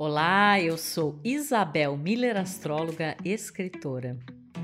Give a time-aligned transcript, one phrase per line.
[0.00, 4.16] Olá, eu sou Isabel Miller, astróloga e escritora.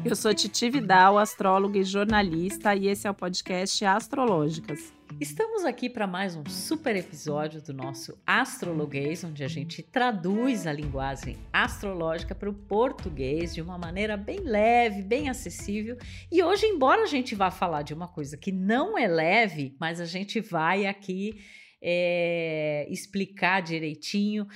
[0.04, 4.92] Eu sou Titi Vidal, astróloga e jornalista, e esse é o podcast Astrológicas.
[5.20, 10.72] Estamos aqui para mais um super episódio do nosso Astrologuês, onde a gente traduz a
[10.72, 15.96] linguagem astrológica para o português de uma maneira bem leve, bem acessível.
[16.30, 20.00] E hoje, embora a gente vá falar de uma coisa que não é leve, mas
[20.00, 21.40] a gente vai aqui
[21.82, 24.46] é, explicar direitinho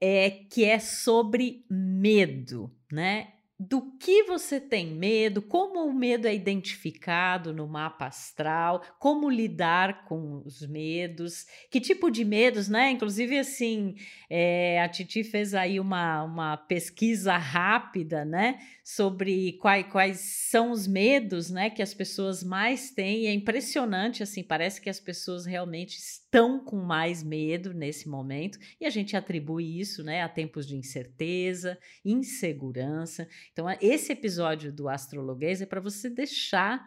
[0.00, 3.32] é, que é sobre medo, né?
[3.58, 10.04] do que você tem medo, como o medo é identificado no mapa astral, como lidar
[10.04, 12.90] com os medos, que tipo de medos, né?
[12.90, 13.94] Inclusive, assim,
[14.28, 18.58] é, a Titi fez aí uma, uma pesquisa rápida, né?
[18.84, 21.70] Sobre quais, quais são os medos, né?
[21.70, 23.22] Que as pessoas mais têm.
[23.22, 26.25] E é impressionante, assim, parece que as pessoas realmente estão
[26.62, 28.58] com mais medo nesse momento.
[28.78, 30.22] E a gente atribui isso, né?
[30.22, 33.26] A tempos de incerteza, insegurança.
[33.52, 36.84] Então, esse episódio do Astrologuês é para você deixar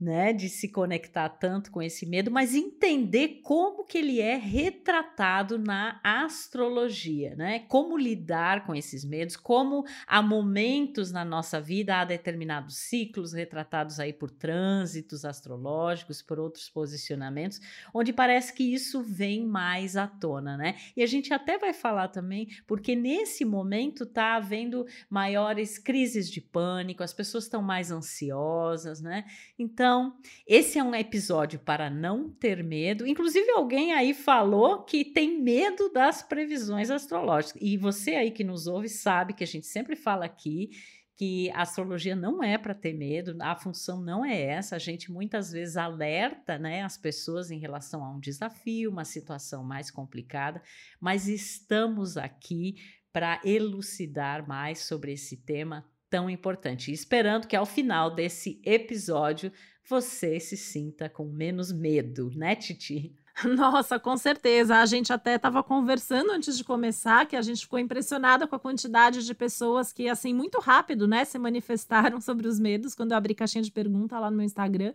[0.00, 5.56] né, de se conectar tanto com esse medo, mas entender como que ele é retratado
[5.56, 7.60] na astrologia, né?
[7.60, 14.00] Como lidar com esses medos, como há momentos na nossa vida, há determinados ciclos retratados
[14.00, 17.60] aí por trânsitos astrológicos, por outros posicionamentos,
[17.94, 20.74] onde parece que isso vem mais à tona, né?
[20.96, 26.40] E a gente até vai falar também, porque nesse momento tá havendo maiores crises de
[26.40, 29.24] pânico, as pessoas estão mais ansiosas, né?
[29.56, 33.06] Então então, esse é um episódio para não ter medo.
[33.06, 37.60] Inclusive, alguém aí falou que tem medo das previsões astrológicas.
[37.60, 40.70] E você aí que nos ouve sabe que a gente sempre fala aqui
[41.14, 44.74] que a astrologia não é para ter medo, a função não é essa.
[44.74, 49.62] A gente muitas vezes alerta né, as pessoas em relação a um desafio, uma situação
[49.62, 50.62] mais complicada,
[50.98, 52.76] mas estamos aqui
[53.12, 56.92] para elucidar mais sobre esse tema tão importante.
[56.92, 59.50] Esperando que ao final desse episódio
[59.88, 63.14] você se sinta com menos medo, né, Titi?
[63.44, 64.76] Nossa, com certeza.
[64.76, 68.60] A gente até estava conversando antes de começar que a gente ficou impressionada com a
[68.60, 73.16] quantidade de pessoas que, assim, muito rápido, né, se manifestaram sobre os medos quando eu
[73.16, 74.94] abri caixinha de pergunta lá no meu Instagram.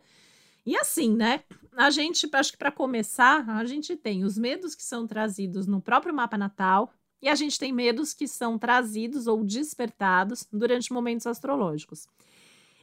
[0.66, 1.44] E assim, né?
[1.76, 5.82] A gente, acho que para começar, a gente tem os medos que são trazidos no
[5.82, 6.92] próprio mapa natal
[7.22, 12.08] e a gente tem medos que são trazidos ou despertados durante momentos astrológicos.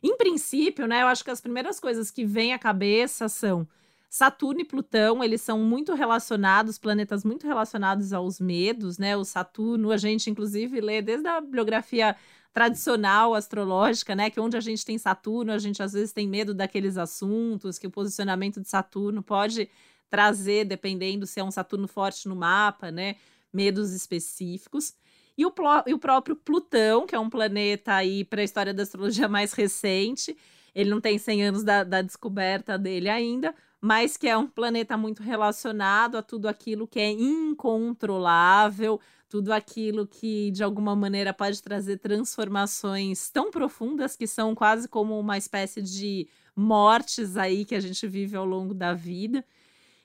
[0.03, 3.67] Em princípio, né, eu acho que as primeiras coisas que vêm à cabeça são
[4.09, 9.17] Saturno e Plutão, eles são muito relacionados, planetas muito relacionados aos medos, né?
[9.17, 12.17] O Saturno, a gente inclusive lê desde a bibliografia
[12.53, 16.55] tradicional astrológica, né, que onde a gente tem Saturno, a gente às vezes tem medo
[16.55, 19.69] daqueles assuntos, que o posicionamento de Saturno pode
[20.09, 23.17] trazer, dependendo se é um Saturno forte no mapa, né,
[23.53, 24.95] medos específicos.
[25.37, 25.53] E o,
[25.87, 29.53] e o próprio Plutão, que é um planeta aí para a história da astrologia mais
[29.53, 30.37] recente,
[30.75, 34.97] ele não tem 100 anos da, da descoberta dele ainda, mas que é um planeta
[34.97, 41.63] muito relacionado a tudo aquilo que é incontrolável, tudo aquilo que de alguma maneira pode
[41.63, 47.81] trazer transformações tão profundas que são quase como uma espécie de mortes aí que a
[47.81, 49.45] gente vive ao longo da vida.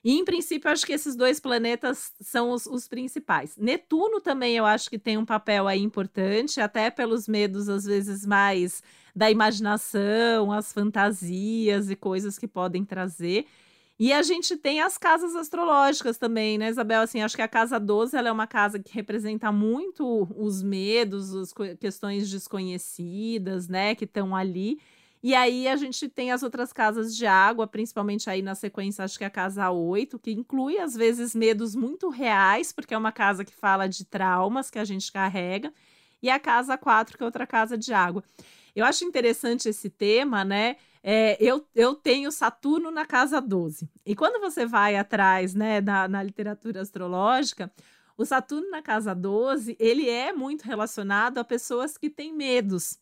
[0.04, 3.56] E, em princípio, acho que esses dois planetas são os, os, principais.
[3.56, 8.26] Netuno também eu acho que tem um papel aí importante, até pelos medos, às vezes,
[8.26, 8.82] mais
[9.14, 13.46] da imaginação, as fantasias e coisas que podem trazer.
[13.98, 17.02] E a gente tem as casas astrológicas também, né, Isabel?
[17.02, 21.32] Assim, acho que a casa 12 ela é uma casa que representa muito os medos,
[21.32, 24.80] as questões desconhecidas, né, que estão ali.
[25.22, 29.16] E aí a gente tem as outras casas de água, principalmente aí na sequência, acho
[29.16, 33.12] que é a casa 8, que inclui às vezes medos muito reais, porque é uma
[33.12, 35.72] casa que fala de traumas que a gente carrega,
[36.20, 38.24] e a casa 4, que é outra casa de água.
[38.74, 40.76] Eu acho interessante esse tema, né?
[41.02, 43.88] É, eu, eu tenho Saturno na casa 12.
[44.06, 47.72] E quando você vai atrás, né, na, na literatura astrológica,
[48.16, 52.98] o Saturno na casa 12, ele é muito relacionado a pessoas que têm medos.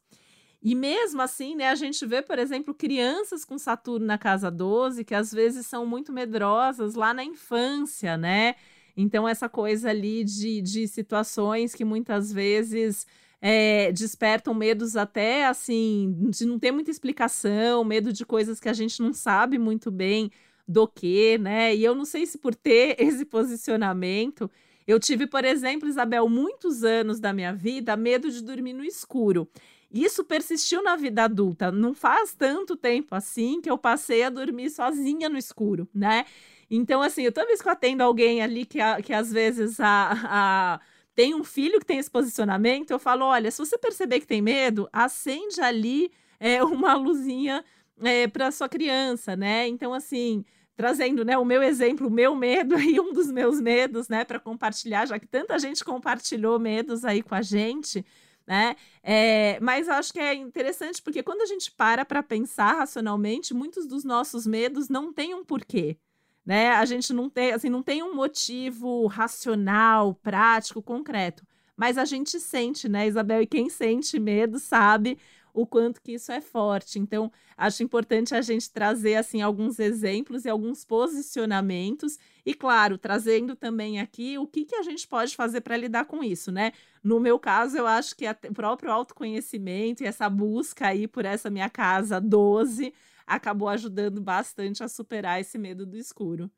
[0.62, 5.04] E mesmo assim, né, a gente vê, por exemplo, crianças com Saturno na casa 12,
[5.04, 8.56] que às vezes são muito medrosas lá na infância, né?
[8.96, 13.06] Então, essa coisa ali de, de situações que muitas vezes
[13.40, 18.72] é, despertam medos até assim, de não ter muita explicação, medo de coisas que a
[18.74, 20.30] gente não sabe muito bem
[20.68, 21.74] do que, né?
[21.74, 24.50] E eu não sei se por ter esse posicionamento.
[24.86, 29.48] Eu tive, por exemplo, Isabel, muitos anos da minha vida medo de dormir no escuro.
[29.90, 31.72] Isso persistiu na vida adulta.
[31.72, 36.24] Não faz tanto tempo assim que eu passei a dormir sozinha no escuro, né?
[36.70, 40.12] Então, assim, eu toda vez que eu atendo alguém ali que, que às vezes a,
[40.24, 40.80] a
[41.14, 44.40] tem um filho que tem esse posicionamento, eu falo: olha, se você perceber que tem
[44.40, 47.64] medo, acende ali é, uma luzinha
[48.02, 49.66] é, para sua criança, né?
[49.66, 50.44] Então, assim,
[50.76, 54.38] trazendo né, o meu exemplo, o meu medo e um dos meus medos, né, para
[54.40, 58.04] compartilhar, já que tanta gente compartilhou medos aí com a gente.
[58.50, 58.74] Né?
[59.00, 63.86] É, mas acho que é interessante porque quando a gente para para pensar racionalmente, muitos
[63.86, 65.96] dos nossos medos não têm um porquê
[66.44, 66.70] né?
[66.70, 72.40] A gente não tem, assim, não tem um motivo racional, prático, concreto, mas a gente
[72.40, 73.42] sente, né, Isabel?
[73.42, 75.16] E quem sente medo sabe
[75.52, 76.98] o quanto que isso é forte.
[76.98, 83.54] Então, acho importante a gente trazer assim alguns exemplos e alguns posicionamentos e claro, trazendo
[83.54, 86.72] também aqui o que, que a gente pode fazer para lidar com isso, né?
[87.02, 91.50] No meu caso, eu acho que o próprio autoconhecimento e essa busca aí por essa
[91.50, 92.92] minha casa 12
[93.26, 96.50] acabou ajudando bastante a superar esse medo do escuro.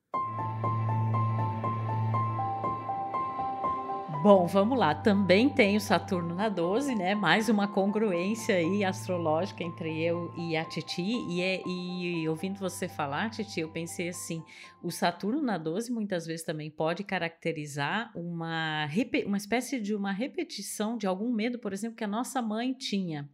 [4.22, 4.94] Bom, vamos lá.
[4.94, 7.12] Também tem o Saturno na 12, né?
[7.12, 11.02] Mais uma congruência aí astrológica entre eu e a Titi.
[11.02, 14.40] E, é, e ouvindo você falar, Titi, eu pensei assim:
[14.80, 18.86] o Saturno na 12 muitas vezes também pode caracterizar uma,
[19.26, 23.28] uma espécie de uma repetição de algum medo, por exemplo, que a nossa mãe tinha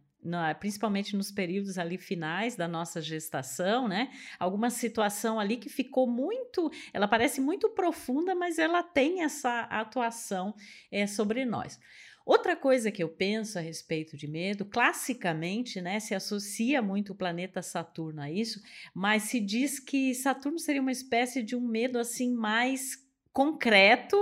[0.59, 4.09] principalmente nos períodos ali finais da nossa gestação, né?
[4.37, 10.53] Alguma situação ali que ficou muito, ela parece muito profunda, mas ela tem essa atuação
[10.91, 11.79] é, sobre nós.
[12.25, 17.15] Outra coisa que eu penso a respeito de medo, classicamente, né, se associa muito o
[17.15, 18.61] planeta Saturno a isso,
[18.93, 24.15] mas se diz que Saturno seria uma espécie de um medo assim mais concreto,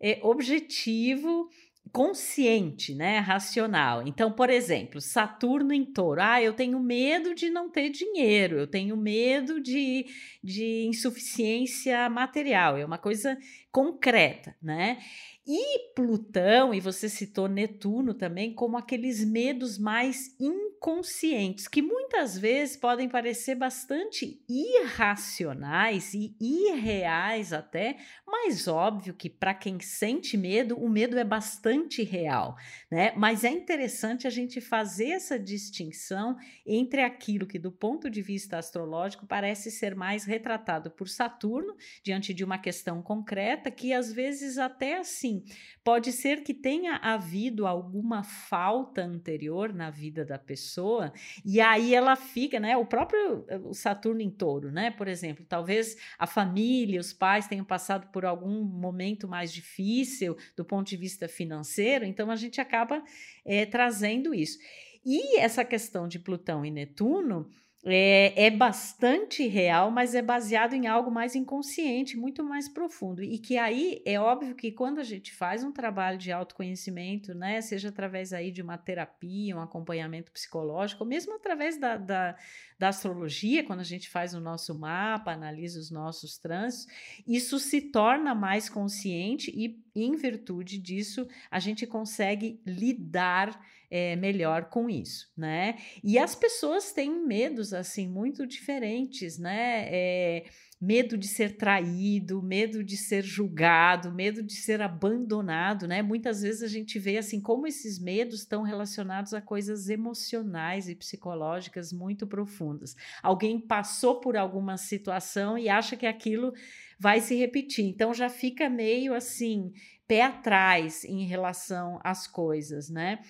[0.00, 1.48] é, objetivo
[1.90, 4.06] consciente, né, racional.
[4.06, 6.22] Então, por exemplo, Saturno em Touro.
[6.22, 10.06] Ah, eu tenho medo de não ter dinheiro, eu tenho medo de,
[10.42, 12.78] de insuficiência material.
[12.78, 13.36] É uma coisa
[13.70, 14.98] concreta, né?
[15.44, 22.76] E Plutão, e você citou Netuno também, como aqueles medos mais inconscientes, que muitas vezes
[22.76, 30.88] podem parecer bastante irracionais e irreais até, mas óbvio que para quem sente medo, o
[30.88, 32.56] medo é bastante real,
[32.90, 33.12] né?
[33.16, 38.58] Mas é interessante a gente fazer essa distinção entre aquilo que, do ponto de vista
[38.58, 41.74] astrológico, parece ser mais retratado por Saturno,
[42.04, 45.44] diante de uma questão concreta, que às vezes até assim assim,
[45.82, 51.12] pode ser que tenha havido alguma falta anterior na vida da pessoa
[51.44, 52.76] e aí ela fica, né?
[52.76, 54.90] O próprio o Saturno em Touro, né?
[54.90, 60.64] Por exemplo, talvez a família, os pais tenham passado por algum momento mais difícil do
[60.64, 63.02] ponto de vista financeiro, então a gente acaba
[63.44, 64.58] é, trazendo isso.
[65.04, 67.50] E essa questão de Plutão e Netuno
[67.84, 73.22] é, é, bastante real, mas é baseado em algo mais inconsciente, muito mais profundo.
[73.22, 77.60] E que aí é óbvio que quando a gente faz um trabalho de autoconhecimento, né,
[77.60, 82.36] seja através aí de uma terapia, um acompanhamento psicológico, ou mesmo através da, da,
[82.82, 86.92] da astrologia, quando a gente faz o nosso mapa, analisa os nossos trânsitos,
[87.24, 93.56] isso se torna mais consciente e, em virtude disso, a gente consegue lidar
[93.88, 95.78] é, melhor com isso, né?
[96.02, 99.86] E as pessoas têm medos assim muito diferentes, né?
[99.88, 100.44] É,
[100.84, 106.02] medo de ser traído, medo de ser julgado, medo de ser abandonado, né?
[106.02, 110.96] Muitas vezes a gente vê assim como esses medos estão relacionados a coisas emocionais e
[110.96, 112.96] psicológicas muito profundas.
[113.22, 116.52] Alguém passou por alguma situação e acha que aquilo
[116.98, 119.72] vai se repetir, então já fica meio assim
[120.08, 123.20] pé atrás em relação às coisas, né?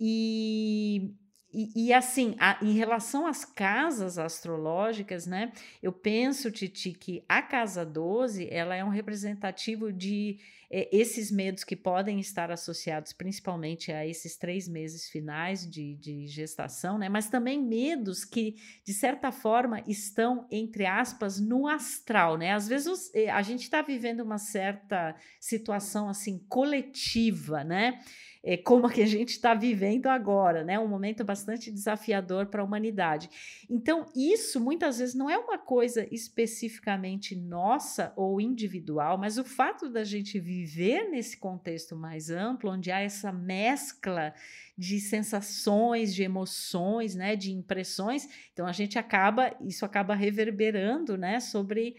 [0.00, 1.14] E,
[1.52, 5.52] e, e, assim, a, em relação às casas astrológicas, né?
[5.82, 10.38] Eu penso, Titi, que a casa 12 ela é um representativo de
[10.74, 16.26] é, esses medos que podem estar associados principalmente a esses três meses finais de, de
[16.26, 17.10] gestação, né?
[17.10, 22.54] Mas também medos que, de certa forma, estão, entre aspas, no astral, né?
[22.54, 28.00] Às vezes eh, a gente está vivendo uma certa situação assim coletiva, né?
[28.44, 30.78] É, como a que a gente está vivendo agora, né?
[30.78, 33.30] Um momento bastante desafiador para a humanidade.
[33.70, 39.88] Então, isso muitas vezes não é uma coisa especificamente nossa ou individual, mas o fato
[39.88, 44.34] da gente viver nesse contexto mais amplo, onde há essa mescla
[44.76, 51.38] de sensações, de emoções, né, de impressões, então a gente acaba, isso acaba reverberando, né,
[51.38, 51.96] sobre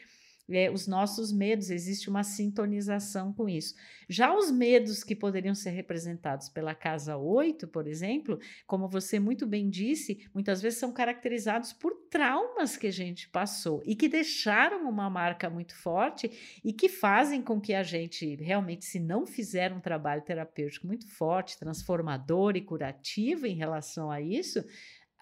[0.50, 3.73] é, os nossos medos, existe uma sintonização com isso.
[4.09, 9.47] Já os medos que poderiam ser representados pela casa 8, por exemplo, como você muito
[9.47, 14.89] bem disse, muitas vezes são caracterizados por traumas que a gente passou e que deixaram
[14.89, 19.71] uma marca muito forte e que fazem com que a gente realmente, se não fizer
[19.71, 24.63] um trabalho terapêutico muito forte, transformador e curativo em relação a isso,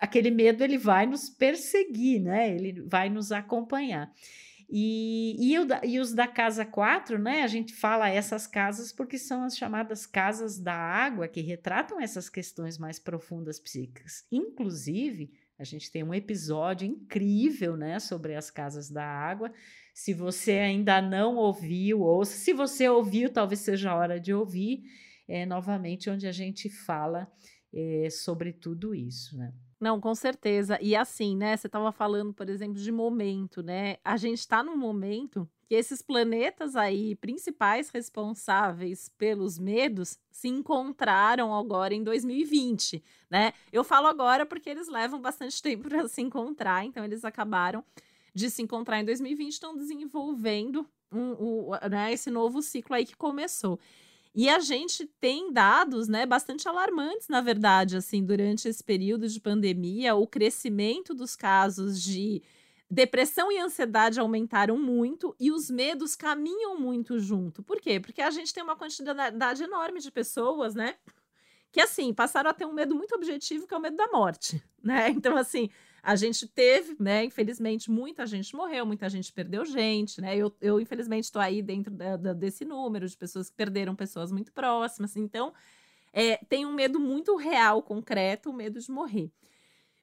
[0.02, 2.54] aquele medo ele vai nos perseguir, né?
[2.54, 4.12] Ele vai nos acompanhar.
[4.74, 7.44] E, e, o, e, os da casa 4, né?
[7.44, 12.30] A gente fala essas casas porque são as chamadas casas da água, que retratam essas
[12.30, 14.26] questões mais profundas psíquicas.
[14.32, 19.52] Inclusive, a gente tem um episódio incrível, né, sobre as casas da água.
[19.94, 24.84] Se você ainda não ouviu, ou se você ouviu, talvez seja a hora de ouvir
[25.28, 27.30] é, novamente, onde a gente fala
[27.74, 29.54] é, sobre tudo isso, né?
[29.82, 30.78] Não, com certeza.
[30.80, 31.58] E assim, né?
[31.58, 33.98] Você estava falando, por exemplo, de momento, né?
[34.06, 41.52] A gente está num momento que esses planetas aí, principais responsáveis pelos medos, se encontraram
[41.56, 43.54] agora em 2020, né?
[43.74, 47.84] Eu falo agora porque eles levam bastante tempo para se encontrar, então eles acabaram
[48.36, 53.16] de se encontrar em 2020, estão desenvolvendo um, um, né, esse novo ciclo aí que
[53.16, 53.80] começou.
[54.34, 59.40] E a gente tem dados, né, bastante alarmantes, na verdade, assim, durante esse período de
[59.42, 62.42] pandemia, o crescimento dos casos de
[62.90, 67.62] depressão e ansiedade aumentaram muito e os medos caminham muito junto.
[67.62, 68.00] Por quê?
[68.00, 70.96] Porque a gente tem uma quantidade enorme de pessoas, né,
[71.72, 74.62] que assim, passaram a ter um medo muito objetivo, que é o medo da morte,
[74.84, 75.10] né?
[75.10, 75.70] Então, assim,
[76.04, 77.24] a gente teve, né?
[77.26, 80.36] Infelizmente, muita gente morreu, muita gente perdeu gente, né?
[80.36, 84.32] Eu, eu infelizmente, estou aí dentro da, da, desse número de pessoas que perderam pessoas
[84.32, 85.16] muito próximas.
[85.16, 85.54] Então,
[86.12, 89.32] é, tem um medo muito real, concreto, o medo de morrer.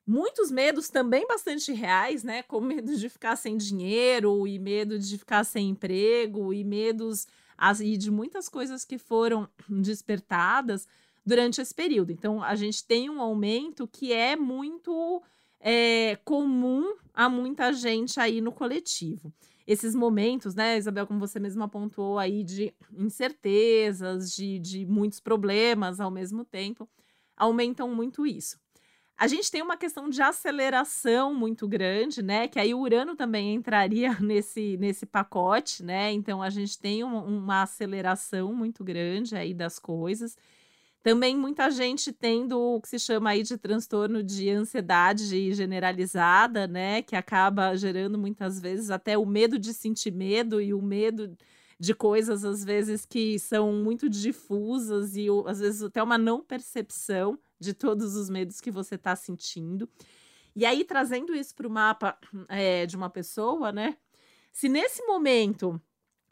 [0.07, 2.43] Muitos medos também bastante reais, né?
[2.45, 7.27] Como medo de ficar sem dinheiro, e medo de ficar sem emprego, e medos
[7.59, 10.87] as, e de muitas coisas que foram despertadas
[11.27, 12.13] durante esse período.
[12.13, 15.21] Então, a gente tem um aumento que é muito
[15.61, 19.33] é, comum a muita gente aí no coletivo.
[19.67, 26.01] Esses momentos, né, Isabel, como você mesma apontou aí, de incertezas, de, de muitos problemas
[26.01, 26.89] ao mesmo tempo,
[27.37, 28.59] aumentam muito isso.
[29.19, 32.47] A gente tem uma questão de aceleração muito grande, né?
[32.47, 36.13] Que aí o Urano também entraria nesse, nesse pacote, né?
[36.13, 40.37] Então a gente tem um, uma aceleração muito grande aí das coisas.
[41.09, 47.01] Também muita gente tendo o que se chama aí de transtorno de ansiedade generalizada, né?
[47.01, 51.35] Que acaba gerando muitas vezes até o medo de sentir medo e o medo
[51.81, 57.39] de coisas, às vezes, que são muito difusas e às vezes até uma não percepção
[57.59, 59.89] de todos os medos que você está sentindo.
[60.55, 62.19] E aí, trazendo isso para o mapa
[62.51, 63.97] é, de uma pessoa, né?
[64.53, 65.81] Se nesse momento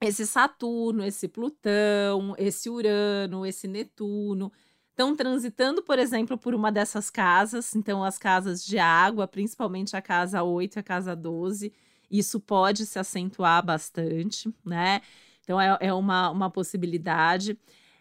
[0.03, 4.53] esse Saturno, esse Plutão, esse Urano, esse Netuno
[4.97, 10.01] estão transitando, por exemplo, por uma dessas casas, então as casas de água, principalmente a
[10.01, 11.71] casa 8 e a casa 12,
[12.11, 15.03] isso pode se acentuar bastante, né?
[15.45, 17.59] Então é, é uma, uma possibilidade.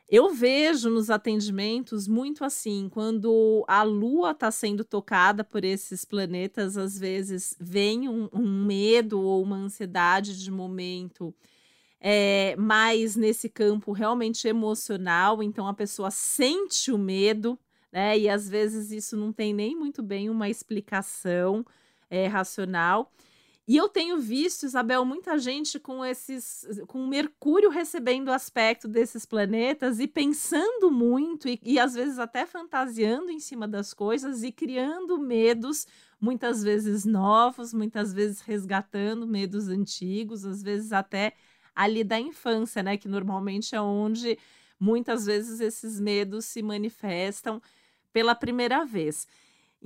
[0.07, 6.77] Eu vejo nos atendimentos muito assim, quando a Lua está sendo tocada por esses planetas,
[6.77, 11.35] às vezes vem um, um medo ou uma ansiedade de momento
[12.07, 17.57] é, mais nesse campo realmente emocional, então a pessoa sente o medo,
[17.91, 18.15] né?
[18.15, 21.65] E às vezes isso não tem nem muito bem uma explicação
[22.07, 23.11] é, racional.
[23.67, 29.25] E eu tenho visto, Isabel, muita gente com esses, com Mercúrio recebendo o aspecto desses
[29.25, 34.51] planetas e pensando muito e, e às vezes até fantasiando em cima das coisas e
[34.51, 35.87] criando medos,
[36.21, 41.33] muitas vezes novos, muitas vezes resgatando medos antigos, às vezes até
[41.75, 42.97] ali da infância, né?
[42.97, 44.37] Que normalmente é onde
[44.79, 47.61] muitas vezes esses medos se manifestam
[48.13, 49.27] pela primeira vez.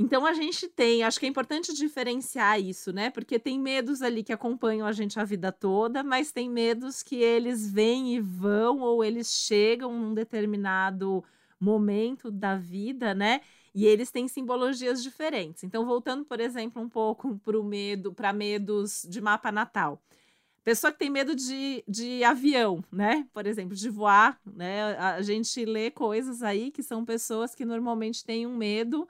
[0.02, 3.10] Então a gente tem, acho que é importante diferenciar isso, né?
[3.10, 7.18] Porque tem medos ali que acompanham a gente a vida toda, mas tem medos que
[7.18, 11.24] eles vêm e vão ou eles chegam num determinado
[11.60, 13.42] momento da vida, né?
[13.76, 15.64] E eles têm simbologias diferentes.
[15.64, 20.02] Então, voltando, por exemplo, um pouco para o medo, para medos de mapa natal.
[20.64, 23.28] Pessoa que tem medo de, de avião, né?
[23.34, 24.96] Por exemplo, de voar, né?
[24.98, 29.08] A gente lê coisas aí que são pessoas que normalmente têm um medo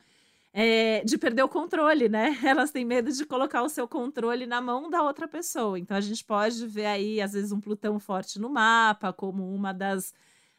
[0.53, 2.37] é, de perder o controle, né?
[2.43, 5.77] Elas têm medo de colocar o seu controle na mão da outra pessoa.
[5.77, 9.73] Então a gente pode ver aí, às vezes, um Plutão forte no mapa como uma
[9.73, 10.13] das,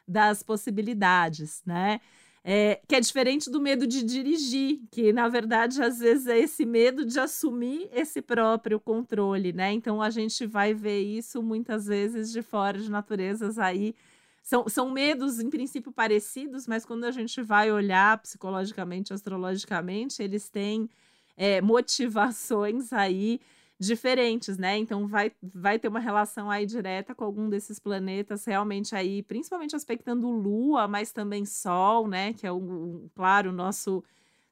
[0.06, 2.00] das possibilidades, né?
[2.42, 6.64] É, que é diferente do medo de dirigir, que na verdade às vezes é esse
[6.64, 9.72] medo de assumir esse próprio controle, né?
[9.72, 13.94] Então a gente vai ver isso muitas vezes de fora de naturezas aí.
[14.42, 20.48] São, são medos, em princípio, parecidos, mas quando a gente vai olhar psicologicamente, astrologicamente, eles
[20.48, 20.88] têm
[21.36, 23.38] é, motivações aí
[23.80, 24.76] diferentes, né?
[24.76, 29.74] Então vai, vai ter uma relação aí direta com algum desses planetas realmente aí, principalmente
[29.74, 32.34] aspectando Lua, mas também Sol, né?
[32.34, 34.04] Que é o, claro, o nosso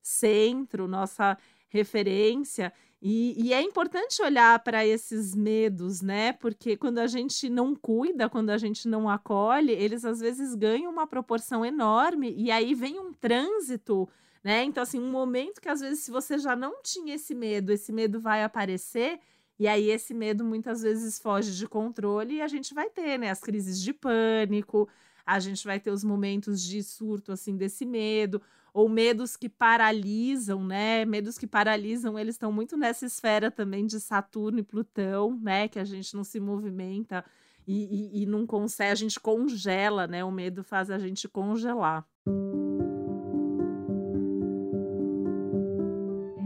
[0.02, 1.37] centro, nossa
[1.68, 2.73] referência.
[3.02, 6.32] E, e é importante olhar para esses medos, né?
[6.32, 10.90] Porque quando a gente não cuida, quando a gente não acolhe, eles às vezes ganham
[10.90, 14.08] uma proporção enorme e aí vem um trânsito
[14.42, 14.64] né?
[14.64, 17.92] Então, assim, um momento que às vezes, se você já não tinha esse medo, esse
[17.92, 19.21] medo vai aparecer,
[19.59, 23.30] e aí esse medo muitas vezes foge de controle e a gente vai ter, né,
[23.30, 24.88] as crises de pânico,
[25.26, 28.40] a gente vai ter os momentos de surto, assim, desse medo,
[28.73, 31.04] ou medos que paralisam, né?
[31.04, 35.68] Medos que paralisam, eles estão muito nessa esfera também de Saturno e Plutão, né?
[35.68, 37.25] Que a gente não se movimenta
[37.66, 40.25] e, e, e não consegue, a gente congela, né?
[40.25, 42.07] O medo faz a gente congelar.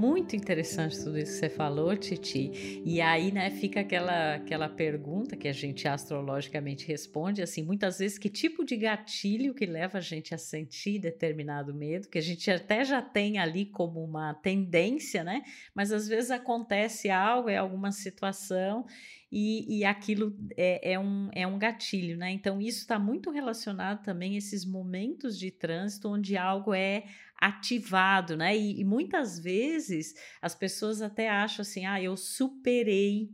[0.02, 2.82] Muito interessante tudo isso que você falou, Titi.
[2.84, 8.18] E aí, né, fica aquela, aquela pergunta que a gente astrologicamente responde, assim, muitas vezes,
[8.18, 12.50] que tipo de gatilho que leva a gente a sentir determinado medo, que a gente
[12.50, 15.44] até já tem ali como uma tendência, né?
[15.72, 18.84] Mas às vezes acontece algo, é alguma situação
[19.32, 22.30] e, e aquilo é, é, um, é um gatilho, né?
[22.30, 27.04] Então, isso está muito relacionado também a esses momentos de trânsito onde algo é
[27.40, 28.54] ativado, né?
[28.54, 33.30] E, e muitas vezes as pessoas até acham assim: ah, eu superei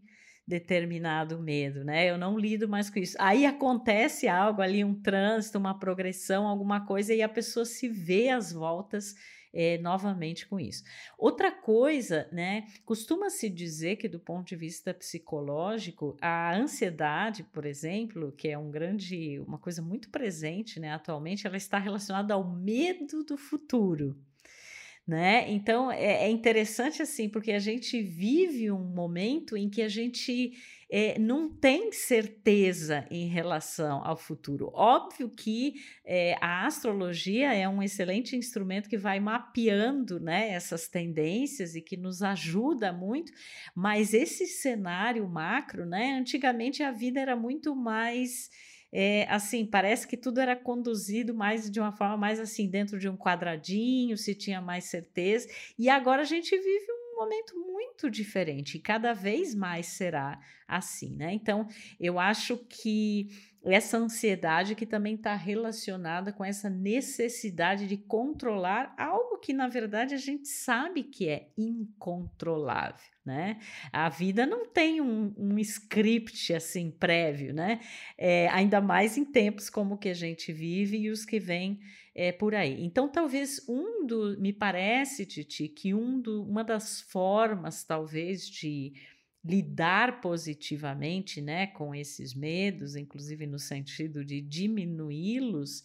[0.46, 2.08] determinado medo, né?
[2.08, 3.16] Eu não lido mais com isso.
[3.18, 8.28] Aí acontece algo ali, um trânsito, uma progressão, alguma coisa, e a pessoa se vê
[8.28, 9.16] às voltas
[9.52, 10.82] é, novamente com isso.
[11.16, 12.66] Outra coisa, né?
[12.84, 18.70] Costuma-se dizer que, do ponto de vista psicológico, a ansiedade, por exemplo, que é um
[18.70, 20.92] grande, uma coisa muito presente, né?
[20.92, 24.16] Atualmente, ela está relacionada ao medo do futuro.
[25.08, 25.50] Né?
[25.50, 30.52] Então é, é interessante assim, porque a gente vive um momento em que a gente
[30.90, 34.70] é, não tem certeza em relação ao futuro.
[34.74, 41.74] Óbvio que é, a astrologia é um excelente instrumento que vai mapeando né, essas tendências
[41.74, 43.32] e que nos ajuda muito,
[43.74, 48.50] mas esse cenário macro, né, antigamente a vida era muito mais.
[48.92, 53.08] É, assim, parece que tudo era conduzido mais de uma forma mais assim, dentro de
[53.08, 55.48] um quadradinho, se tinha mais certeza,
[55.78, 61.32] e agora a gente vive momento muito diferente e cada vez mais será assim, né?
[61.32, 61.66] Então,
[61.98, 63.28] eu acho que
[63.64, 70.14] essa ansiedade que também está relacionada com essa necessidade de controlar algo que na verdade
[70.14, 73.58] a gente sabe que é incontrolável, né?
[73.92, 77.80] A vida não tem um, um script assim prévio, né?
[78.16, 81.80] É, ainda mais em tempos como que a gente vive e os que vêm
[82.18, 82.84] é, por aí.
[82.84, 88.92] Então, talvez um do, me parece, Titi, que um do, uma das formas, talvez, de
[89.44, 95.84] lidar positivamente, né, com esses medos, inclusive no sentido de diminuí-los,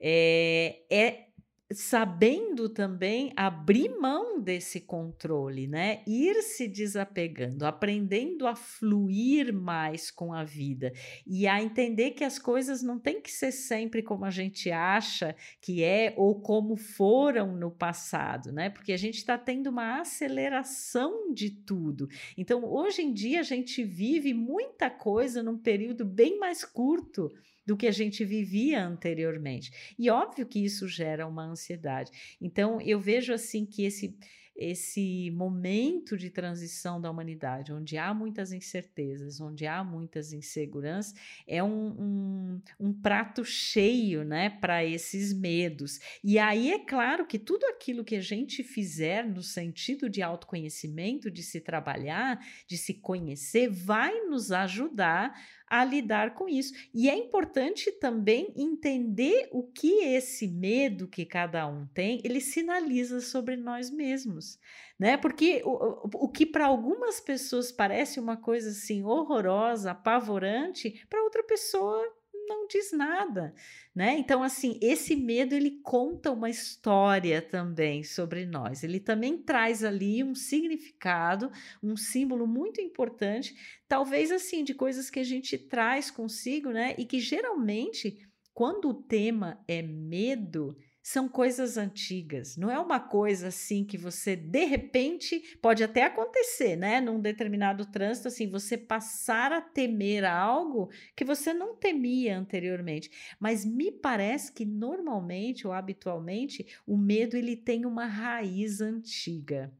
[0.00, 1.26] é, é
[1.72, 6.02] sabendo também abrir mão desse controle, né?
[6.06, 10.92] Ir se desapegando, aprendendo a fluir mais com a vida
[11.26, 15.34] e a entender que as coisas não têm que ser sempre como a gente acha
[15.60, 18.68] que é ou como foram no passado, né?
[18.68, 22.08] Porque a gente está tendo uma aceleração de tudo.
[22.36, 27.32] Então, hoje em dia, a gente vive muita coisa num período bem mais curto
[27.66, 29.94] do que a gente vivia anteriormente.
[29.98, 32.10] E óbvio que isso gera uma ansiedade.
[32.40, 34.16] Então, eu vejo assim que esse
[34.56, 41.14] esse momento de transição da humanidade, onde há muitas incertezas, onde há muitas inseguranças,
[41.46, 45.98] é um, um, um prato cheio né, para esses medos.
[46.22, 51.30] E aí é claro que tudo aquilo que a gente fizer no sentido de autoconhecimento,
[51.30, 55.34] de se trabalhar, de se conhecer, vai nos ajudar
[55.80, 56.72] a lidar com isso.
[56.94, 63.20] E é importante também entender o que esse medo que cada um tem, ele sinaliza
[63.20, 64.58] sobre nós mesmos,
[64.96, 65.16] né?
[65.16, 71.42] Porque o, o que para algumas pessoas parece uma coisa assim horrorosa, apavorante, para outra
[71.42, 72.04] pessoa
[72.46, 73.54] não diz nada,
[73.94, 74.16] né?
[74.18, 78.82] Então, assim, esse medo ele conta uma história também sobre nós.
[78.82, 81.50] Ele também traz ali um significado,
[81.82, 83.54] um símbolo muito importante,
[83.88, 86.94] talvez assim, de coisas que a gente traz consigo, né?
[86.98, 88.18] E que geralmente,
[88.52, 92.56] quando o tema é medo, são coisas antigas.
[92.56, 96.98] Não é uma coisa assim que você de repente pode até acontecer, né?
[96.98, 103.10] Num determinado trânsito, assim, você passar a temer algo que você não temia anteriormente.
[103.38, 109.70] Mas me parece que normalmente ou habitualmente o medo ele tem uma raiz antiga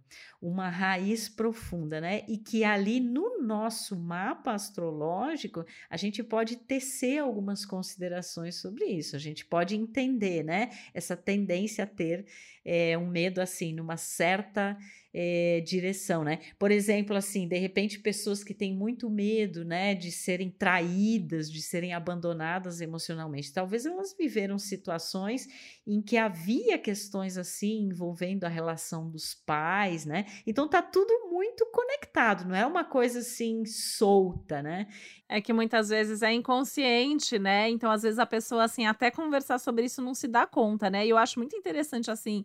[0.41, 2.23] uma raiz profunda, né?
[2.29, 9.17] E que ali no nosso mapa astrológico a gente pode tecer algumas considerações sobre isso.
[9.17, 10.71] A gente pode entender, né?
[10.93, 12.24] Essa tendência a ter
[12.64, 14.77] é, um medo assim, numa certa
[15.16, 16.40] é, direção, né?
[16.59, 21.62] Por exemplo, assim, de repente pessoas que têm muito medo, né, de serem traídas, de
[21.62, 25.46] serem abandonadas emocionalmente, talvez elas viveram situações
[25.87, 30.27] em que havia questões assim envolvendo a relação dos pais, né?
[30.44, 34.88] Então tá tudo muito conectado, não é uma coisa assim solta, né?
[35.29, 37.68] É que muitas vezes é inconsciente, né?
[37.68, 41.07] Então às vezes a pessoa assim até conversar sobre isso não se dá conta, né?
[41.07, 42.44] E eu acho muito interessante assim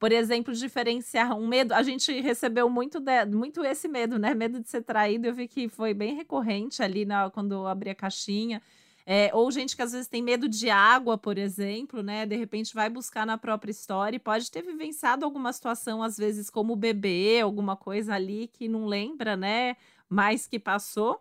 [0.00, 1.74] por exemplo, diferenciar um medo.
[1.74, 4.34] A gente recebeu muito, de, muito esse medo, né?
[4.34, 5.26] Medo de ser traído.
[5.26, 8.62] Eu vi que foi bem recorrente ali na, quando eu abri a caixinha.
[9.04, 12.24] É, ou gente que às vezes tem medo de água, por exemplo, né?
[12.24, 16.48] De repente vai buscar na própria história e pode ter vivenciado alguma situação, às vezes,
[16.48, 19.76] como bebê, alguma coisa ali que não lembra, né?
[20.08, 21.20] Mais que passou.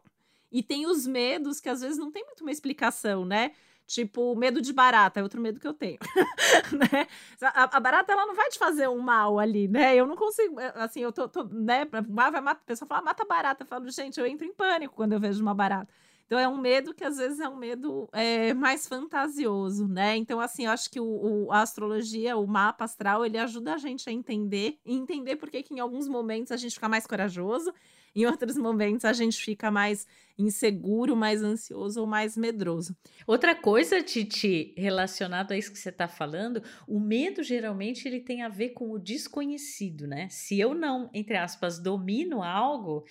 [0.49, 3.51] E tem os medos que às vezes não tem muito uma explicação, né?
[3.89, 5.97] Tipo, medo de barata é outro medo que eu tenho,
[6.93, 7.07] né?
[7.41, 9.95] A, a, barata, ela não vai te fazer um mal ali, né?
[9.95, 11.85] Eu não consigo, é, assim, eu tô, tô né?
[11.85, 13.63] Vai matar, a pessoa fala, mata barata.
[13.63, 15.91] Eu falo, gente, eu entro em pânico quando eu vejo uma barata.
[16.27, 20.15] Então, é um medo que às vezes é um medo é, mais fantasioso, né?
[20.17, 23.77] Então, assim, eu acho que o, o, a astrologia, o mapa astral, ele ajuda a
[23.79, 27.73] gente a entender e entender por que em alguns momentos a gente fica mais corajoso
[28.15, 32.95] em outros momentos a gente fica mais inseguro, mais ansioso ou mais medroso.
[33.27, 38.41] Outra coisa, Titi, relacionado a isso que você está falando, o medo geralmente ele tem
[38.41, 40.27] a ver com o desconhecido, né?
[40.29, 43.03] Se eu não, entre aspas, domino algo,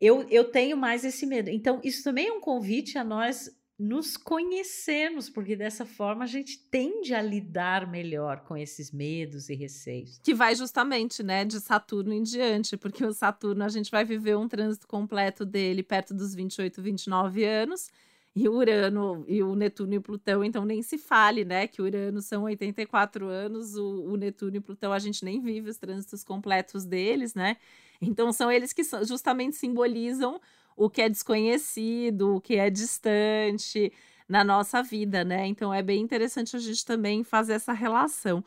[0.00, 1.50] eu, eu tenho mais esse medo.
[1.50, 6.58] Então, isso também é um convite a nós nos conhecemos, porque dessa forma a gente
[6.70, 10.20] tende a lidar melhor com esses medos e receios.
[10.22, 14.36] Que vai justamente, né, de Saturno em diante, porque o Saturno a gente vai viver
[14.36, 17.88] um trânsito completo dele perto dos 28, 29 anos.
[18.36, 21.66] E Urano e o Netuno e o Plutão, então nem se fale, né?
[21.66, 25.68] Que Urano são 84 anos, o, o Netuno e o Plutão a gente nem vive
[25.68, 27.56] os trânsitos completos deles, né?
[28.00, 30.40] Então são eles que justamente simbolizam
[30.80, 33.92] o que é desconhecido, o que é distante
[34.26, 35.46] na nossa vida, né?
[35.46, 38.42] Então é bem interessante a gente também fazer essa relação.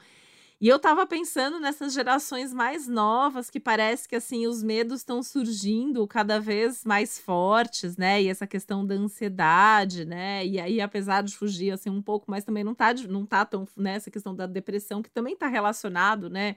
[0.59, 5.21] E eu tava pensando nessas gerações mais novas que parece que assim os medos estão
[5.21, 8.23] surgindo cada vez mais fortes, né?
[8.23, 10.43] E essa questão da ansiedade, né?
[10.43, 13.67] E aí apesar de fugir assim um pouco, mas também não tá não tá tão
[13.77, 14.11] nessa né?
[14.11, 16.55] questão da depressão que também tá relacionado, né?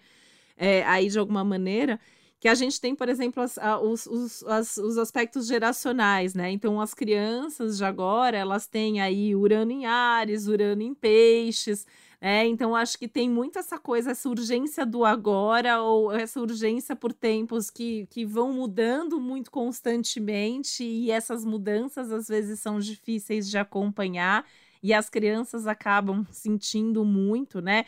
[0.57, 2.01] É, aí de alguma maneira
[2.47, 6.49] que a gente tem, por exemplo, as, a, os, os, as, os aspectos geracionais, né?
[6.49, 11.85] Então, as crianças de agora, elas têm aí Urano em Ares, Urano em Peixes,
[12.21, 12.47] né?
[12.47, 17.13] Então, acho que tem muito essa coisa, essa urgência do agora, ou essa urgência por
[17.13, 23.59] tempos que, que vão mudando muito constantemente, e essas mudanças, às vezes, são difíceis de
[23.59, 24.47] acompanhar,
[24.81, 27.87] e as crianças acabam sentindo muito, né?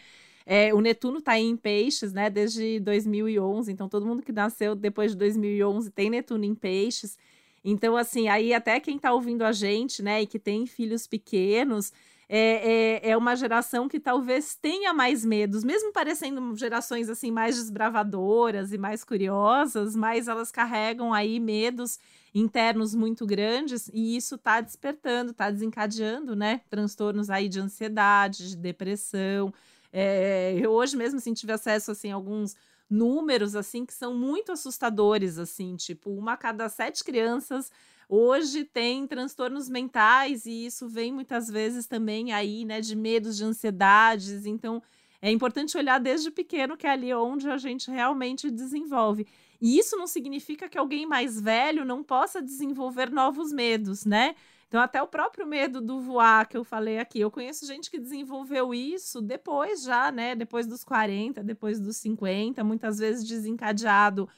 [0.51, 5.11] É, o Netuno está em peixes, né, desde 2011, então todo mundo que nasceu depois
[5.11, 7.19] de 2011 tem Netuno em peixes.
[7.63, 11.93] Então, assim, aí até quem está ouvindo a gente, né, e que tem filhos pequenos,
[12.27, 17.57] é, é, é, uma geração que talvez tenha mais medos, mesmo parecendo gerações assim mais
[17.57, 21.99] desbravadoras e mais curiosas, mas elas carregam aí medos
[22.35, 28.57] internos muito grandes e isso está despertando, está desencadeando, né, transtornos aí de ansiedade, de
[28.57, 29.53] depressão,
[29.93, 32.57] é, eu hoje mesmo assim, tive acesso assim, a alguns
[32.89, 37.71] números assim que são muito assustadores, assim, tipo, uma a cada sete crianças
[38.09, 43.45] hoje tem transtornos mentais e isso vem muitas vezes também aí, né, de medos, de
[43.45, 44.47] ansiedades.
[44.47, 44.83] Então,
[45.21, 49.27] é importante olhar desde pequeno que é ali onde a gente realmente desenvolve.
[49.61, 54.35] E isso não significa que alguém mais velho não possa desenvolver novos medos, né?
[54.69, 57.99] Então, até o próprio medo do voar que eu falei aqui, eu conheço gente que
[57.99, 60.35] desenvolveu isso depois já, né?
[60.35, 64.29] Depois dos 40, depois dos 50, muitas vezes desencadeado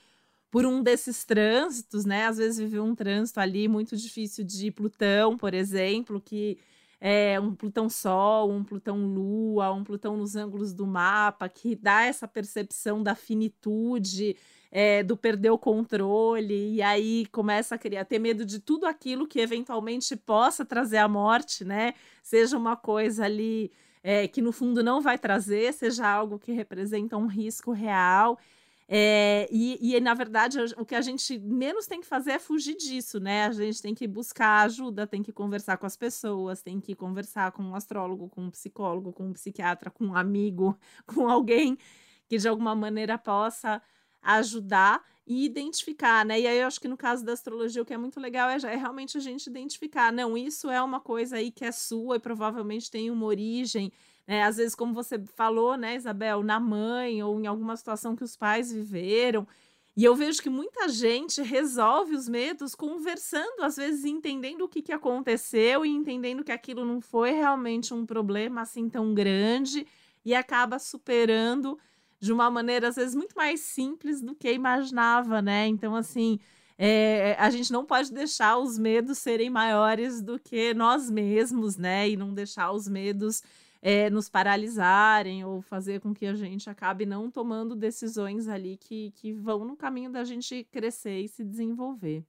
[0.49, 2.27] por um desses trânsitos, né?
[2.27, 6.59] Às vezes viveu um trânsito ali muito difícil de Plutão, por exemplo, que
[7.01, 12.03] é um Plutão Sol, um Plutão Lua, um Plutão nos ângulos do mapa, que dá
[12.05, 14.37] essa percepção da finitude
[14.71, 19.27] é, do perder o controle, e aí começa a criar, ter medo de tudo aquilo
[19.27, 21.95] que eventualmente possa trazer a morte, né?
[22.23, 27.17] Seja uma coisa ali é, que no fundo não vai trazer, seja algo que representa
[27.17, 28.39] um risco real.
[28.93, 32.77] É, e, e, na verdade, o que a gente menos tem que fazer é fugir
[32.77, 33.45] disso, né?
[33.47, 37.53] A gente tem que buscar ajuda, tem que conversar com as pessoas, tem que conversar
[37.53, 41.79] com um astrólogo, com um psicólogo, com um psiquiatra, com um amigo, com alguém
[42.29, 43.81] que de alguma maneira possa
[44.23, 46.41] ajudar e identificar, né?
[46.41, 48.57] E aí eu acho que no caso da astrologia o que é muito legal é,
[48.57, 52.21] é, realmente a gente identificar, não, isso é uma coisa aí que é sua e
[52.21, 53.93] provavelmente tem uma origem,
[54.27, 54.43] né?
[54.43, 58.37] Às vezes, como você falou, né, Isabel, na mãe ou em alguma situação que os
[58.37, 59.47] pais viveram.
[59.97, 64.83] E eu vejo que muita gente resolve os medos conversando, às vezes entendendo o que,
[64.83, 69.87] que aconteceu e entendendo que aquilo não foi realmente um problema assim tão grande
[70.25, 71.79] e acaba superando
[72.21, 75.67] de uma maneira, às vezes, muito mais simples do que imaginava, né?
[75.67, 76.39] Então, assim,
[76.77, 82.09] é, a gente não pode deixar os medos serem maiores do que nós mesmos, né?
[82.11, 83.43] E não deixar os medos
[83.83, 89.13] é, nos paralisarem ou fazer com que a gente acabe não tomando decisões ali que,
[89.13, 92.25] que vão no caminho da gente crescer e se desenvolver.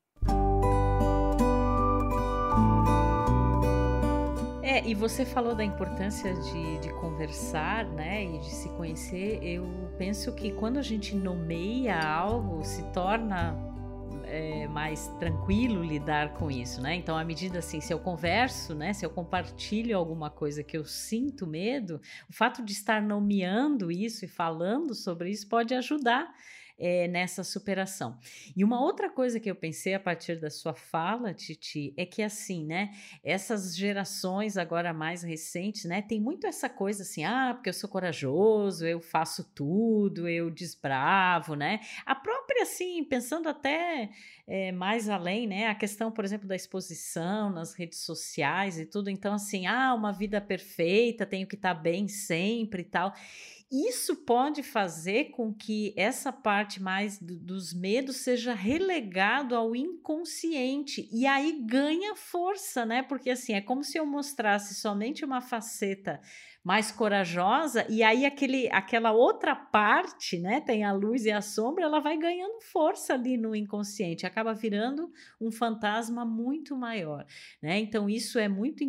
[4.72, 9.38] É, e você falou da importância de, de conversar, né, e de se conhecer.
[9.44, 13.54] Eu penso que quando a gente nomeia algo, se torna
[14.24, 16.96] é, mais tranquilo lidar com isso, né?
[16.96, 20.86] Então, à medida assim, se eu converso, né, se eu compartilho alguma coisa que eu
[20.86, 26.34] sinto medo, o fato de estar nomeando isso e falando sobre isso pode ajudar
[26.78, 28.18] é, nessa superação.
[28.56, 32.22] E uma outra coisa que eu pensei a partir da sua fala, Titi, é que
[32.22, 32.92] assim, né?
[33.24, 36.02] Essas gerações agora mais recentes, né?
[36.02, 41.56] Tem muito essa coisa assim, ah, porque eu sou corajoso, eu faço tudo, eu desbravo,
[41.56, 41.80] né?
[42.06, 44.10] A própria, assim, pensando até
[44.48, 45.68] é, mais além, né?
[45.68, 49.10] A questão, por exemplo, da exposição nas redes sociais e tudo.
[49.10, 53.14] Então, assim, ah, uma vida perfeita, tenho que estar bem sempre e tal.
[53.72, 61.08] Isso pode fazer com que essa parte mais do, dos medos seja relegado ao inconsciente
[61.10, 63.02] e aí ganha força, né?
[63.02, 66.20] Porque assim, é como se eu mostrasse somente uma faceta
[66.64, 71.86] mais corajosa, e aí aquele, aquela outra parte, né, tem a luz e a sombra,
[71.86, 77.26] ela vai ganhando força ali no inconsciente, acaba virando um fantasma muito maior,
[77.62, 77.80] né?
[77.80, 78.82] Então isso é muito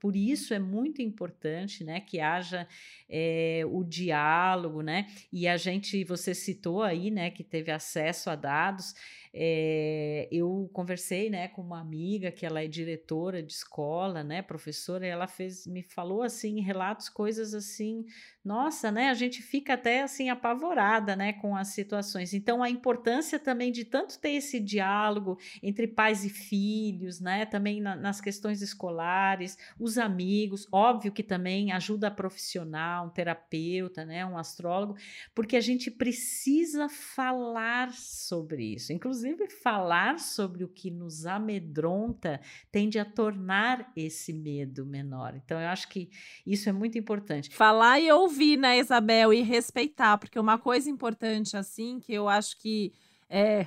[0.00, 2.66] por isso é muito importante, né, que haja
[3.08, 5.06] é, o diálogo, né?
[5.32, 8.94] E a gente, você citou aí, né, que teve acesso a dados.
[9.32, 15.06] É, eu conversei, né, com uma amiga que ela é diretora de escola, né, professora,
[15.06, 18.04] e ela fez, me falou assim, relatos, coisas assim
[18.42, 22.32] nossa, né, a gente fica até assim apavorada, né, com as situações.
[22.32, 27.80] Então a importância também de tanto ter esse diálogo entre pais e filhos, né, também
[27.82, 34.38] na, nas questões escolares, os amigos, óbvio que também ajuda profissional, um terapeuta, né, um
[34.38, 34.96] astrólogo,
[35.34, 38.90] porque a gente precisa falar sobre isso.
[38.90, 39.19] Inclusive
[39.62, 42.40] falar sobre o que nos amedronta
[42.72, 45.34] tende a tornar esse medo menor.
[45.36, 46.10] Então eu acho que
[46.46, 47.54] isso é muito importante.
[47.54, 52.28] Falar e ouvir ouvir, né, Isabel, e respeitar, porque uma coisa importante, assim, que eu
[52.28, 52.92] acho que
[53.28, 53.66] é,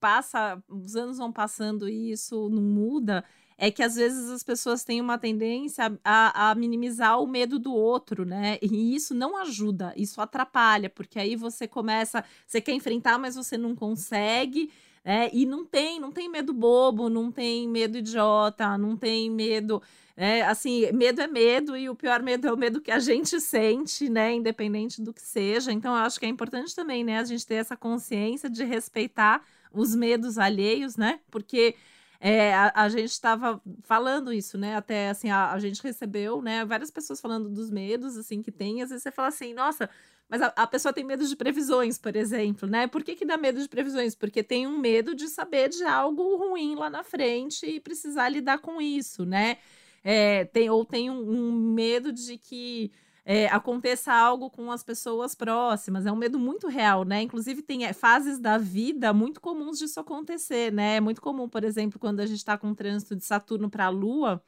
[0.00, 3.24] passa, os anos vão passando e isso não muda,
[3.56, 7.72] é que às vezes as pessoas têm uma tendência a, a, minimizar o medo do
[7.72, 8.58] outro, né?
[8.62, 13.58] E isso não ajuda, isso atrapalha, porque aí você começa, você quer enfrentar, mas você
[13.58, 14.70] não consegue.
[15.04, 19.82] É, e não tem, não tem medo bobo, não tem medo idiota, não tem medo
[20.20, 23.40] é, assim, medo é medo e o pior medo é o medo que a gente
[23.40, 24.34] sente, né?
[24.34, 25.70] Independente do que seja.
[25.70, 27.20] Então, eu acho que é importante também, né?
[27.20, 31.20] A gente ter essa consciência de respeitar os medos alheios, né?
[31.30, 31.76] Porque
[32.18, 34.74] é, a, a, gente estava falando isso, né?
[34.74, 36.64] Até assim, a, a, gente recebeu, né?
[36.64, 38.82] Várias pessoas falando dos medos, assim, que tem.
[38.82, 39.88] Às vezes você fala assim, nossa,
[40.28, 42.86] mas a, a, pessoa tem medo de previsões, por exemplo, né?
[42.86, 44.14] Por que, que dá medo de previsões?
[44.14, 48.58] Porque tem um medo de saber de algo ruim lá na frente e precisar lidar
[48.58, 49.58] com isso, né?
[50.04, 52.90] é, tem, ou tem um, um medo de que
[53.24, 56.06] é, aconteça algo com as pessoas próximas.
[56.06, 57.22] É um medo muito real, né?
[57.22, 60.96] Inclusive, tem é, fases da vida muito comuns disso acontecer, né?
[60.96, 63.86] É muito comum, por exemplo, quando a gente está com o trânsito de Saturno para
[63.86, 64.42] a Lua,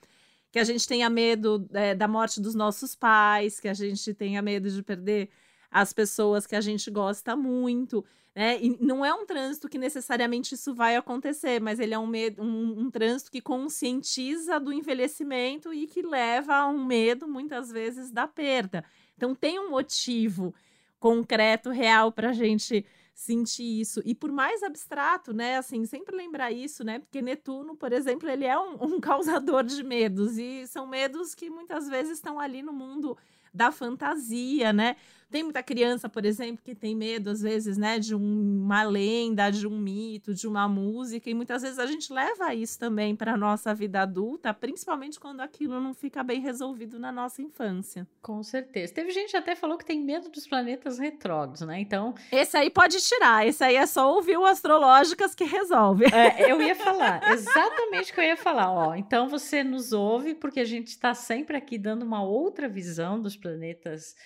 [0.50, 4.40] que a gente tenha medo é, da morte dos nossos pais, que a gente tenha
[4.42, 5.30] medo de perder
[5.70, 8.04] as pessoas que a gente gosta muito.
[8.35, 8.59] Né?
[8.61, 12.42] E não é um trânsito que necessariamente isso vai acontecer, mas ele é um, medo,
[12.42, 18.11] um, um trânsito que conscientiza do envelhecimento e que leva a um medo, muitas vezes,
[18.11, 18.85] da perda.
[19.16, 20.54] Então, tem um motivo
[20.98, 24.00] concreto, real, para a gente sentir isso.
[24.04, 25.59] E por mais abstrato, né?
[25.59, 27.00] Assim, sempre lembrar isso, né?
[27.00, 30.38] Porque Netuno, por exemplo, ele é um, um causador de medos.
[30.38, 33.16] E são medos que muitas vezes estão ali no mundo
[33.52, 34.96] da fantasia, né?
[35.30, 39.66] Tem muita criança, por exemplo, que tem medo, às vezes, né, de uma lenda, de
[39.66, 43.36] um mito, de uma música, e muitas vezes a gente leva isso também para a
[43.36, 48.06] nossa vida adulta, principalmente quando aquilo não fica bem resolvido na nossa infância.
[48.20, 48.92] Com certeza.
[48.92, 51.80] Teve gente que até falou que tem medo dos planetas retrógrados, né?
[51.80, 52.14] Então.
[52.32, 56.06] Esse aí pode tirar, esse aí é só ouvir o Astrológicas que resolve.
[56.06, 58.72] É, eu ia falar, exatamente o que eu ia falar.
[58.72, 63.20] Ó, então você nos ouve, porque a gente está sempre aqui dando uma outra visão
[63.20, 64.16] dos planetas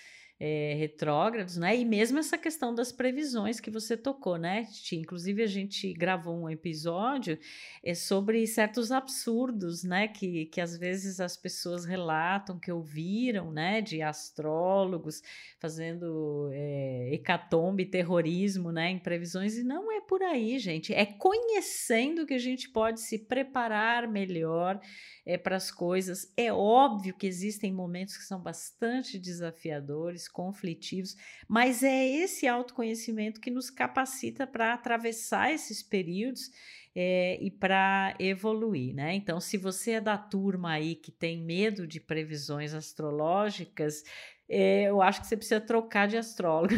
[0.47, 1.75] é, retrógrados, né?
[1.75, 4.67] E mesmo essa questão das previsões que você tocou, né?
[4.93, 7.39] Inclusive, a gente gravou um episódio
[7.83, 10.07] é, sobre certos absurdos, né?
[10.07, 13.81] Que, que às vezes as pessoas relatam que ouviram, né?
[13.81, 15.23] De astrólogos
[15.59, 18.91] fazendo é, hecatombe, terrorismo, né?
[18.91, 20.93] Em previsões, e não é por aí, gente.
[20.93, 24.79] É conhecendo que a gente pode se preparar melhor
[25.25, 26.31] é, para as coisas.
[26.37, 31.17] É óbvio que existem momentos que são bastante desafiadores, conflitivos,
[31.49, 36.51] mas é esse autoconhecimento que nos capacita para atravessar esses períodos
[36.95, 39.15] é, e para evoluir, né?
[39.15, 44.03] Então, se você é da turma aí que tem medo de previsões astrológicas,
[44.49, 46.75] é, eu acho que você precisa trocar de astrólogo,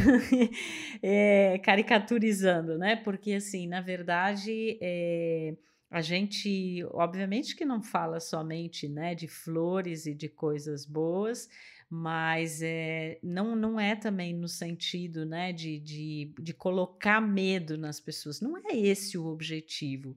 [1.01, 2.95] é, caricaturizando, né?
[2.95, 5.55] Porque, assim, na verdade, é,
[5.89, 11.47] a gente, obviamente, que não fala somente né, de flores e de coisas boas,
[11.89, 17.99] mas é, não, não é também no sentido né, de, de, de colocar medo nas
[17.99, 18.41] pessoas.
[18.41, 20.15] Não é esse o objetivo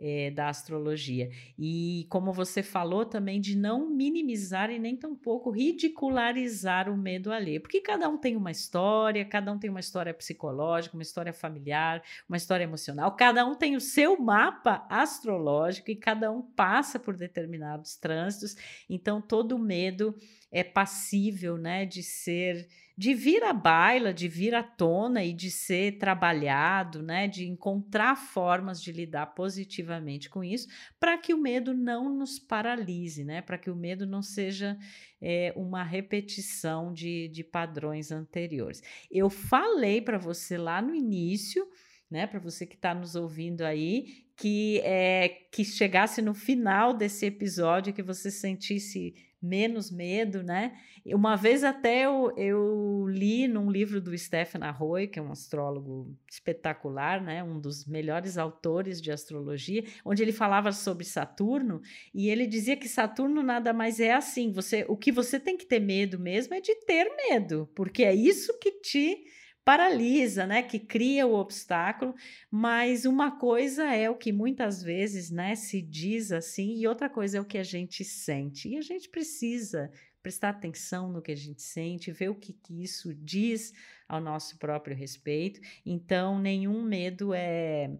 [0.00, 1.30] é, da astrologia.
[1.58, 7.60] E como você falou também, de não minimizar e nem tampouco ridicularizar o medo alheio,
[7.60, 12.02] porque cada um tem uma história, cada um tem uma história psicológica, uma história familiar,
[12.26, 17.14] uma história emocional, cada um tem o seu mapa astrológico e cada um passa por
[17.14, 18.56] determinados trânsitos,
[18.88, 20.16] então todo medo
[20.50, 22.66] é passível né, de ser
[23.00, 28.14] de vir à baila, de vir à tona e de ser trabalhado, né, de encontrar
[28.14, 33.56] formas de lidar positivamente com isso, para que o medo não nos paralise, né, para
[33.56, 34.78] que o medo não seja
[35.18, 38.82] é, uma repetição de, de padrões anteriores.
[39.10, 41.66] Eu falei para você lá no início,
[42.10, 47.24] né, para você que está nos ouvindo aí, que é que chegasse no final desse
[47.24, 50.78] episódio que você sentisse menos medo, né?
[51.06, 56.14] Uma vez até eu, eu li num livro do Stephen Arroyo, que é um astrólogo
[56.30, 57.42] espetacular, né?
[57.42, 61.80] Um dos melhores autores de astrologia, onde ele falava sobre Saturno
[62.14, 64.52] e ele dizia que Saturno nada mais é assim.
[64.52, 68.14] Você, o que você tem que ter medo mesmo é de ter medo, porque é
[68.14, 69.24] isso que te
[69.70, 72.12] paralisa, né, que cria o obstáculo,
[72.50, 77.38] mas uma coisa é o que muitas vezes, né, se diz assim, e outra coisa
[77.38, 78.68] é o que a gente sente.
[78.68, 79.88] E a gente precisa
[80.20, 83.72] prestar atenção no que a gente sente, ver o que, que isso diz
[84.08, 85.60] ao nosso próprio respeito.
[85.86, 87.96] Então, nenhum medo é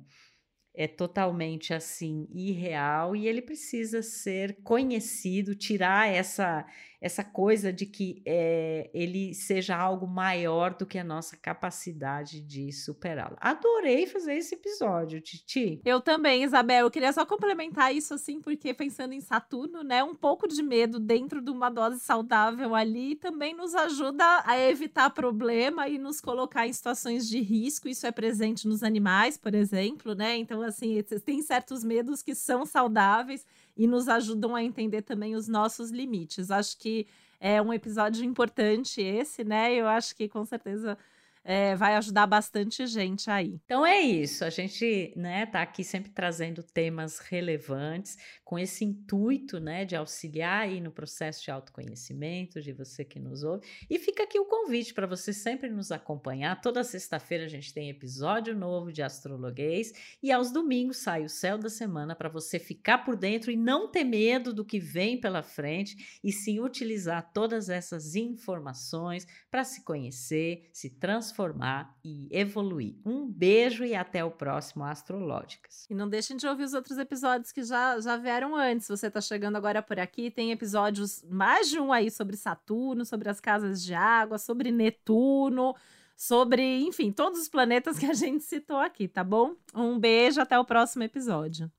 [0.72, 6.64] é totalmente assim irreal e ele precisa ser conhecido, tirar essa
[7.00, 12.70] essa coisa de que é, ele seja algo maior do que a nossa capacidade de
[12.72, 13.36] superá-lo.
[13.40, 15.80] Adorei fazer esse episódio, Titi.
[15.84, 16.86] Eu também, Isabel.
[16.86, 21.00] Eu queria só complementar isso assim, porque pensando em Saturno, né, um pouco de medo
[21.00, 26.66] dentro de uma dose saudável ali também nos ajuda a evitar problema e nos colocar
[26.66, 27.88] em situações de risco.
[27.88, 30.36] Isso é presente nos animais, por exemplo, né?
[30.36, 35.48] Então, assim, tem certos medos que são saudáveis e nos ajudam a entender também os
[35.48, 36.50] nossos limites.
[36.50, 37.06] Acho que
[37.40, 39.74] é um episódio importante esse, né?
[39.74, 40.98] Eu acho que com certeza
[41.42, 43.60] é, vai ajudar bastante gente aí.
[43.64, 49.58] Então é isso, a gente né, tá aqui sempre trazendo temas relevantes com esse intuito
[49.58, 53.66] né, de auxiliar aí no processo de autoconhecimento de você que nos ouve.
[53.88, 56.60] E fica aqui o convite para você sempre nos acompanhar.
[56.60, 61.56] Toda sexta-feira a gente tem episódio novo de Astrologuês e aos domingos sai o Céu
[61.56, 65.42] da Semana para você ficar por dentro e não ter medo do que vem pela
[65.42, 72.94] frente e sim utilizar todas essas informações para se conhecer, se transformar transformar e evoluir.
[73.06, 75.86] Um beijo e até o próximo Astrológicas.
[75.88, 78.88] E não deixem de ouvir os outros episódios que já, já vieram antes.
[78.88, 83.28] Você está chegando agora por aqui, tem episódios, mais de um aí sobre Saturno, sobre
[83.28, 85.74] as casas de água, sobre Netuno
[86.16, 89.54] sobre, enfim, todos os planetas que a gente citou aqui, tá bom?
[89.74, 91.72] Um beijo, até o próximo episódio.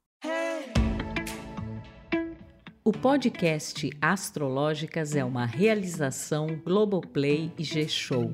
[2.84, 8.34] O podcast Astrológicas é uma realização Globoplay e G-Show.